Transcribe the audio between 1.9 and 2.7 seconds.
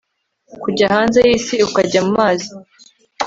mumazi